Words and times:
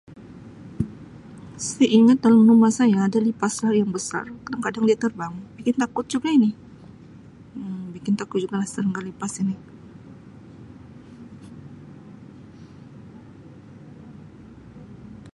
Sia 1.67 1.85
ingat 1.97 2.17
dalam 2.25 2.43
rumah 2.49 2.71
saya 2.79 2.97
ada 3.07 3.19
lipas 3.27 3.53
paling 3.63 3.89
besar. 3.95 4.25
Kadang-kadang 4.45 4.83
dia 4.89 4.97
terbang 5.03 5.33
bikin 5.61 5.75
takut 5.81 6.05
juga 6.13 6.27
ini 6.37 6.51
Um 7.59 7.83
bikin 7.95 8.13
takut 8.19 8.37
juga 8.43 8.55
lah 8.59 8.67
serangga 8.73 9.01
lipas 9.05 9.33
ini. 9.45 9.55